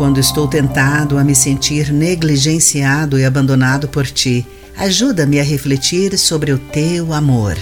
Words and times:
quando 0.00 0.18
estou 0.18 0.48
tentado 0.48 1.18
a 1.18 1.22
me 1.22 1.34
sentir 1.34 1.92
negligenciado 1.92 3.18
e 3.18 3.24
abandonado 3.26 3.86
por 3.86 4.06
ti. 4.06 4.46
Ajuda-me 4.74 5.38
a 5.38 5.42
refletir 5.42 6.16
sobre 6.16 6.52
o 6.52 6.58
teu 6.58 7.12
amor. 7.12 7.54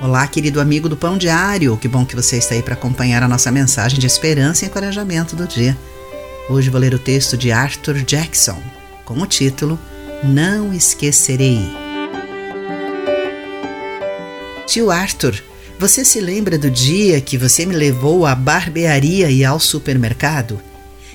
Olá, 0.00 0.26
querido 0.26 0.60
amigo 0.60 0.88
do 0.88 0.96
Pão 0.96 1.16
Diário. 1.16 1.76
Que 1.76 1.86
bom 1.86 2.04
que 2.04 2.16
você 2.16 2.38
está 2.38 2.56
aí 2.56 2.62
para 2.62 2.74
acompanhar 2.74 3.22
a 3.22 3.28
nossa 3.28 3.52
mensagem 3.52 4.00
de 4.00 4.06
esperança 4.08 4.64
e 4.64 4.68
encorajamento 4.68 5.36
do 5.36 5.46
dia. 5.46 5.78
Hoje 6.50 6.70
vou 6.70 6.80
ler 6.80 6.92
o 6.92 6.98
texto 6.98 7.36
de 7.36 7.52
Arthur 7.52 8.02
Jackson 8.02 8.60
com 9.04 9.14
o 9.20 9.24
título 9.24 9.78
Não 10.24 10.72
Esquecerei. 10.72 11.60
Tio 14.66 14.90
Arthur, 14.90 15.40
você 15.78 16.04
se 16.04 16.20
lembra 16.20 16.58
do 16.58 16.68
dia 16.68 17.20
que 17.20 17.38
você 17.38 17.64
me 17.64 17.76
levou 17.76 18.26
à 18.26 18.34
barbearia 18.34 19.30
e 19.30 19.44
ao 19.44 19.60
supermercado? 19.60 20.66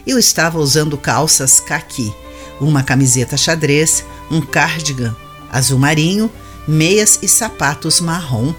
Eu 0.06 0.20
estava 0.20 0.60
usando 0.60 0.98
calças 0.98 1.60
caqui, 1.60 2.14
uma 2.60 2.84
camiseta 2.84 3.38
xadrez, 3.38 4.04
um 4.30 4.42
cardigan 4.42 5.16
azul 5.54 5.78
marinho, 5.78 6.32
meias 6.68 7.20
e 7.22 7.28
sapatos 7.28 8.02
marrom. 8.02 8.54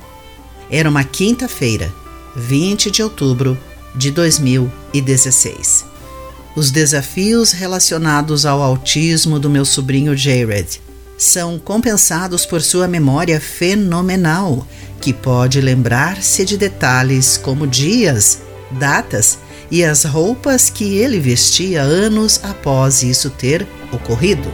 Era 0.70 0.89
uma 0.89 1.03
quinta-feira, 1.03 1.93
20 2.37 2.91
de 2.91 3.03
outubro 3.03 3.59
de 3.95 4.12
2016. 4.12 5.84
Os 6.55 6.70
desafios 6.70 7.51
relacionados 7.51 8.47
ao 8.47 8.62
autismo 8.62 9.41
do 9.41 9.51
meu 9.51 9.65
sobrinho 9.65 10.17
Jared 10.17 10.81
são 11.19 11.59
compensados 11.59 12.47
por 12.47 12.62
sua 12.62 12.87
memória 12.87 13.41
fenomenal, 13.41 14.67
que 15.01 15.12
pode 15.12 15.61
lembrar-se 15.61 16.45
de 16.45 16.56
detalhes 16.56 17.37
como 17.37 17.67
dias, 17.67 18.41
datas 18.70 19.39
e 19.71 19.85
as 19.85 20.05
roupas 20.05 20.71
que 20.71 20.99
ele 20.99 21.19
vestia 21.19 21.83
anos 21.83 22.41
após 22.43 23.03
isso 23.03 23.31
ter 23.31 23.67
ocorrido. 23.93 24.48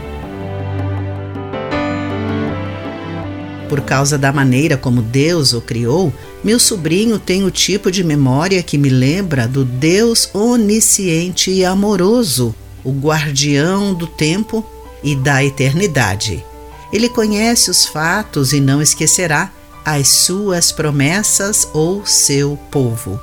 Por 3.71 3.81
causa 3.81 4.17
da 4.17 4.33
maneira 4.33 4.75
como 4.75 5.01
Deus 5.01 5.53
o 5.53 5.61
criou, 5.61 6.13
meu 6.43 6.59
sobrinho 6.59 7.17
tem 7.17 7.45
o 7.45 7.49
tipo 7.49 7.89
de 7.89 8.03
memória 8.03 8.61
que 8.61 8.77
me 8.77 8.89
lembra 8.89 9.47
do 9.47 9.63
Deus 9.63 10.29
onisciente 10.33 11.51
e 11.51 11.63
amoroso, 11.63 12.53
o 12.83 12.91
guardião 12.91 13.93
do 13.93 14.07
tempo 14.07 14.65
e 15.01 15.15
da 15.15 15.41
eternidade. 15.43 16.43
Ele 16.91 17.07
conhece 17.07 17.71
os 17.71 17.85
fatos 17.85 18.51
e 18.51 18.59
não 18.59 18.81
esquecerá 18.81 19.49
as 19.85 20.09
suas 20.09 20.71
promessas 20.71 21.67
ou 21.73 22.05
seu 22.05 22.57
povo. 22.69 23.19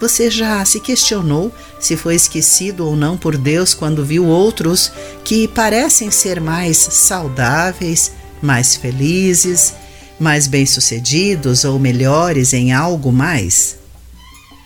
Você 0.00 0.30
já 0.30 0.64
se 0.64 0.80
questionou 0.80 1.52
se 1.80 1.96
foi 1.96 2.14
esquecido 2.14 2.86
ou 2.86 2.96
não 2.96 3.16
por 3.16 3.36
Deus 3.36 3.74
quando 3.74 4.04
viu 4.04 4.26
outros 4.26 4.92
que 5.22 5.48
parecem 5.48 6.10
ser 6.10 6.40
mais 6.40 6.76
saudáveis, 6.76 8.12
mais 8.42 8.74
felizes, 8.76 9.74
mais 10.18 10.46
bem-sucedidos 10.46 11.64
ou 11.64 11.78
melhores 11.78 12.52
em 12.52 12.72
algo 12.72 13.12
mais? 13.12 13.76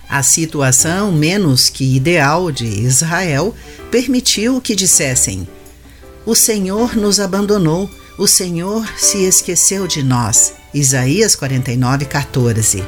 A 0.08 0.22
situação 0.22 1.12
menos 1.12 1.68
que 1.68 1.96
ideal 1.96 2.50
de 2.50 2.64
Israel 2.64 3.54
permitiu 3.90 4.60
que 4.60 4.74
dissessem: 4.74 5.46
O 6.24 6.34
Senhor 6.34 6.96
nos 6.96 7.20
abandonou 7.20 7.90
o 8.18 8.26
Senhor 8.26 8.84
se 8.96 9.18
esqueceu 9.18 9.86
de 9.86 10.02
nós. 10.02 10.52
Isaías 10.74 11.36
49, 11.36 12.04
14. 12.04 12.82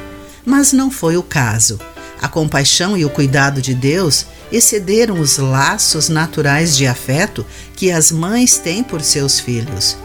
Mas 0.45 0.73
não 0.73 0.91
foi 0.91 1.15
o 1.15 1.23
caso. 1.23 1.79
A 2.21 2.27
compaixão 2.27 2.95
e 2.95 3.03
o 3.03 3.09
cuidado 3.09 3.61
de 3.61 3.73
Deus 3.73 4.27
excederam 4.51 5.19
os 5.19 5.37
laços 5.37 6.07
naturais 6.07 6.77
de 6.77 6.85
afeto 6.85 7.45
que 7.75 7.91
as 7.91 8.11
mães 8.11 8.57
têm 8.57 8.83
por 8.83 9.01
seus 9.01 9.39
filhos. 9.39 9.97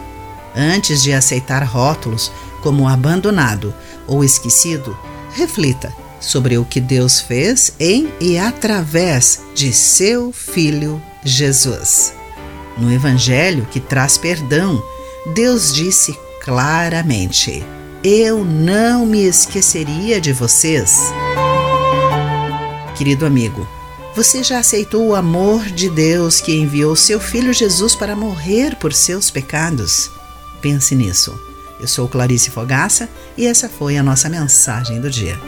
Antes 0.56 1.02
de 1.02 1.12
aceitar 1.12 1.62
rótulos 1.62 2.32
como 2.62 2.88
abandonado 2.88 3.74
ou 4.06 4.24
esquecido, 4.24 4.96
reflita 5.34 5.92
sobre 6.18 6.56
o 6.56 6.64
que 6.64 6.80
Deus 6.80 7.20
fez 7.20 7.72
em 7.78 8.10
e 8.18 8.38
através 8.38 9.40
de 9.54 9.72
seu 9.72 10.32
Filho 10.32 11.00
Jesus. 11.22 12.14
No 12.78 12.90
Evangelho 12.90 13.66
que 13.70 13.80
traz 13.80 14.16
perdão, 14.16 14.82
Deus 15.34 15.74
disse 15.74 16.18
claramente: 16.42 17.62
Eu 18.02 18.44
não 18.44 19.04
me 19.04 19.24
esqueceria 19.24 20.20
de 20.20 20.32
vocês. 20.32 21.12
Querido 22.96 23.26
amigo, 23.26 23.68
você 24.14 24.42
já 24.42 24.58
aceitou 24.58 25.06
o 25.06 25.14
amor 25.14 25.66
de 25.66 25.90
Deus 25.90 26.40
que 26.40 26.54
enviou 26.54 26.96
seu 26.96 27.20
filho 27.20 27.52
Jesus 27.52 27.94
para 27.94 28.16
morrer 28.16 28.74
por 28.76 28.94
seus 28.94 29.30
pecados? 29.30 30.10
Pense 30.62 30.94
nisso. 30.94 31.38
Eu 31.78 31.86
sou 31.86 32.08
Clarice 32.08 32.50
Fogaça 32.50 33.06
e 33.36 33.46
essa 33.46 33.68
foi 33.68 33.98
a 33.98 34.02
nossa 34.02 34.30
mensagem 34.30 34.98
do 34.98 35.10
dia. 35.10 35.38